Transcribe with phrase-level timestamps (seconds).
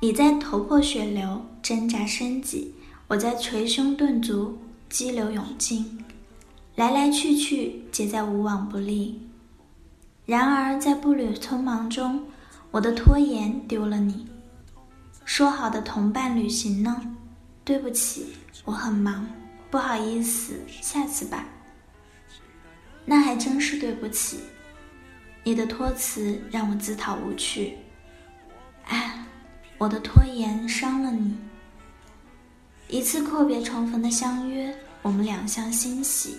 [0.00, 2.72] 你在头破血流挣扎生计，
[3.08, 4.56] 我在捶胸顿足
[4.88, 6.04] 激流勇进，
[6.76, 9.20] 来来去去皆在无往不利。
[10.24, 12.24] 然而在步履匆忙中，
[12.70, 14.28] 我的拖延丢了你。
[15.24, 17.16] 说好的同伴旅行呢？
[17.64, 18.26] 对不起，
[18.64, 19.26] 我很忙。
[19.68, 21.44] 不好意思，下次吧。
[23.04, 24.38] 那还真是对不起，
[25.42, 27.74] 你的托辞让我自讨无趣。
[28.84, 29.17] 哎，
[29.78, 31.36] 我的拖延伤了你。
[32.88, 36.38] 一次阔别重逢的相约，我们两相欣喜。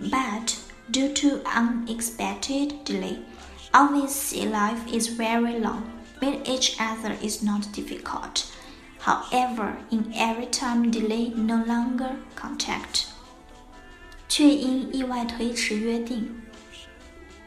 [0.00, 0.54] But
[0.90, 3.18] due to unexpected delay,
[3.72, 5.82] obviously life is very long.
[6.20, 8.44] Meet each other is not difficult.
[9.02, 13.04] However, in every time delay, no longer contact.
[14.28, 16.42] 却因意外推迟约定。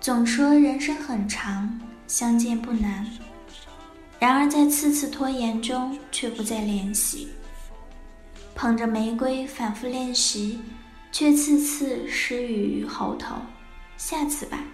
[0.00, 3.06] 总说人生很长，相见不难。
[4.18, 7.28] 然而在次次拖延中，却不再联系。
[8.54, 10.60] 捧着玫瑰反复练习，
[11.12, 13.36] 却次次失语于喉头。
[13.98, 14.64] 下次吧，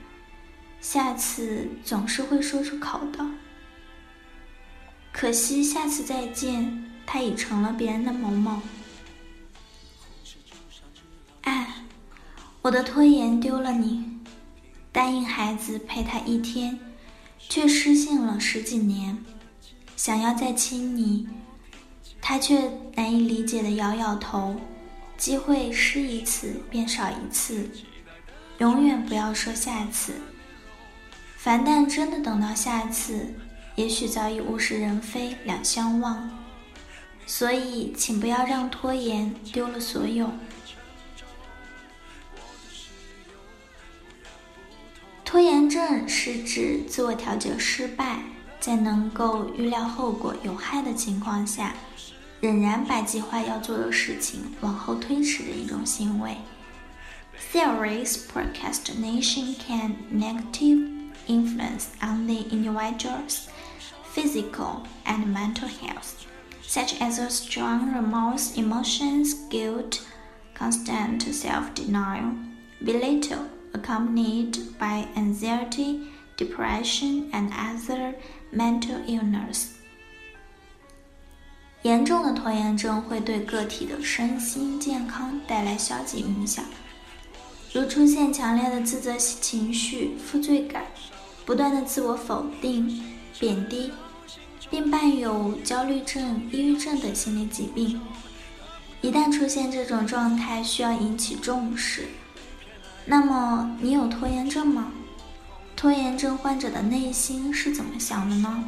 [0.81, 3.25] 下次总是会说出口的。
[5.13, 8.63] 可惜，下次再见，他已成了别人的某某。
[11.43, 11.75] 哎，
[12.63, 14.05] 我的拖延丢了你，
[14.93, 16.79] 答应孩子陪他一天，
[17.49, 19.25] 却失信了十几年。
[19.97, 21.29] 想要再亲你，
[22.21, 24.57] 他却难以理解的摇摇头。
[25.17, 27.71] 机会失一次便少一次，
[28.59, 30.15] 永远不要说下次。
[31.37, 33.35] 凡但真的等到下次。
[33.75, 36.29] 也许早已物是人非两相忘，
[37.25, 40.31] 所以请不要让拖延丢了所有。
[45.32, 48.20] 拖延症是指自我调节失败，
[48.60, 51.74] 在能够预料后果有害的情况下，
[52.40, 56.38] 仍然把计划要做的事情往后推迟的一种行为。
[57.52, 60.90] Theories procrastination can negative
[61.28, 63.48] influence on the individuals.
[64.18, 66.26] physical and mental health,
[66.64, 70.02] such as a strong remorse emotions, guilt,
[70.56, 72.32] constant self denial,
[72.84, 73.46] belittle,
[73.83, 78.15] accompanied by anxiety, depression, and other
[78.53, 79.67] mental illness.
[81.83, 86.65] 严重的拖延症会对个体的身心健康带来消极影响，
[87.73, 90.85] 如出现强烈的自责情绪、负罪感，
[91.45, 93.03] 不断的自我否定。
[93.41, 93.91] 贬低，
[94.71, 98.01] 并伴有焦虑症、抑郁症等心理疾病。
[99.01, 102.07] 一旦出现这种状态，需要引起重视。
[103.05, 104.93] 那么，你有拖延症吗？
[105.77, 108.65] 拖延症患者的内心是怎么想的呢？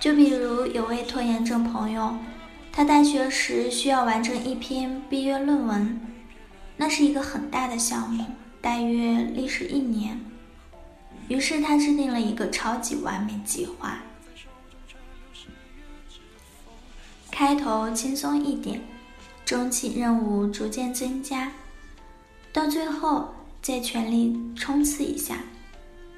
[0.00, 2.16] 就比如有位拖延症朋友，
[2.72, 6.00] 他大学时需要完成一篇毕业论文，
[6.76, 8.24] 那是一个很大的项目，
[8.60, 10.18] 大约历时一年。
[11.28, 13.98] 于是他制定了一个超级完美计划。
[17.30, 18.80] 开头轻松一点，
[19.48, 21.50] 中期任务逐渐增加，
[22.52, 23.32] 到最后
[23.62, 25.38] 再全力冲刺一下。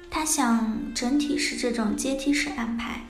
[0.09, 3.03] 他想，整体是这种阶梯式安排，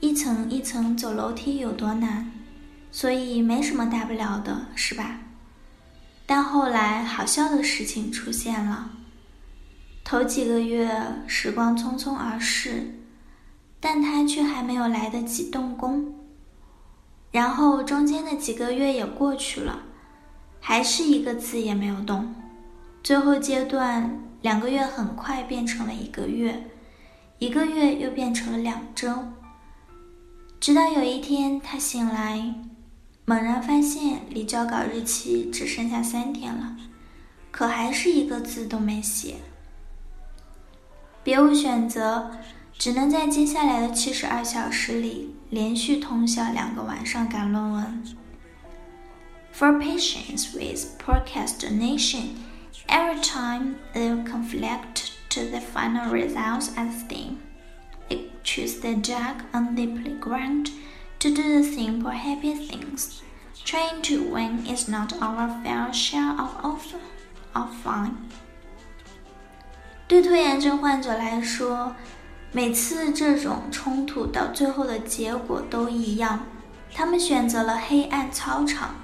[0.00, 2.32] 一层一层走楼梯有多难，
[2.90, 5.20] 所以没什么大不了的，是吧？
[6.26, 8.90] 但后来好笑的事情出现了。
[10.02, 12.98] 头几个月时光匆匆而逝，
[13.78, 16.12] 但他却还没有来得及动工。
[17.30, 19.80] 然后中间的几个月也过去了，
[20.60, 22.34] 还是一个字也没有动。
[23.02, 26.70] 最后阶段，两个月很快变成了一个月，
[27.38, 29.12] 一个月又变成了两周。
[30.58, 32.54] 直到有一天，他醒来，
[33.24, 36.76] 猛然发现离交稿日期只剩下三天了，
[37.50, 39.36] 可还是一个字都没写。
[41.22, 42.30] 别无选择，
[42.77, 48.03] 只能在接下来的七十二小时里连续通宵两个晚上赶论文。
[49.53, 52.37] For patients with procrastination,
[52.87, 57.37] every time they conflict to the final results as theme,
[58.09, 60.71] they choose the dark on the playground
[61.19, 63.21] to do the simple happy things.
[63.63, 66.81] Trying to win is not our fair share of of
[67.53, 68.15] of fun.
[70.07, 71.95] 对拖延症患者来说，
[72.52, 76.46] 每次这种冲突到最后的结果都一样，
[76.92, 78.94] 他们选择了黑暗操场，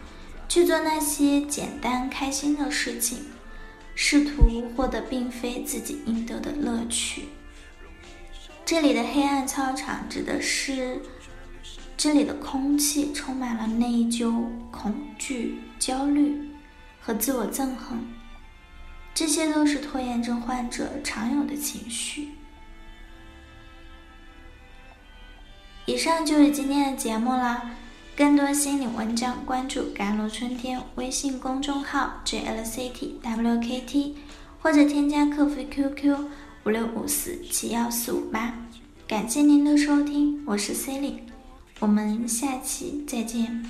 [0.48, 3.18] 去做那些简单开心的事情，
[3.94, 4.44] 试图
[4.76, 7.28] 获得并非自己应得的乐趣。
[8.64, 11.00] 这里的黑暗操场指的是。
[11.94, 16.36] 这里的空气充满了内疚、恐惧、焦虑
[17.00, 17.96] 和自我憎恨，
[19.14, 22.30] 这些都是拖延症患者常有的情绪。
[25.84, 27.70] 以上就是今天的节目啦，
[28.16, 34.12] 更多心理文章关注“甘露春天”微信公众号 “jlctwkt”，
[34.60, 36.16] 或者添加客服 QQ
[36.64, 38.54] 五六五四七幺四五八。
[39.08, 41.20] 感谢您的收听，我是 c e l i n e
[41.80, 43.64] 我们下期再见。